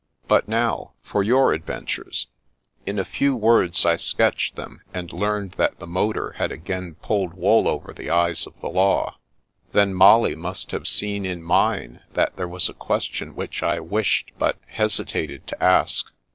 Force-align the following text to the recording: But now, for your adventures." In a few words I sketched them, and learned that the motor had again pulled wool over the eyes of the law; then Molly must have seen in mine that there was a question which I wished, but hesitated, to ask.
But 0.27 0.47
now, 0.47 0.93
for 1.03 1.21
your 1.21 1.53
adventures." 1.53 2.25
In 2.87 2.97
a 2.97 3.05
few 3.05 3.35
words 3.35 3.85
I 3.85 3.97
sketched 3.97 4.55
them, 4.55 4.81
and 4.95 5.13
learned 5.13 5.51
that 5.59 5.77
the 5.77 5.85
motor 5.85 6.31
had 6.39 6.51
again 6.51 6.95
pulled 7.03 7.35
wool 7.35 7.67
over 7.67 7.93
the 7.93 8.09
eyes 8.09 8.47
of 8.47 8.59
the 8.61 8.69
law; 8.69 9.19
then 9.73 9.93
Molly 9.93 10.33
must 10.35 10.71
have 10.71 10.87
seen 10.87 11.23
in 11.23 11.43
mine 11.43 11.99
that 12.13 12.35
there 12.35 12.49
was 12.49 12.67
a 12.67 12.73
question 12.73 13.35
which 13.35 13.61
I 13.61 13.79
wished, 13.79 14.31
but 14.39 14.57
hesitated, 14.65 15.45
to 15.45 15.63
ask. 15.63 16.11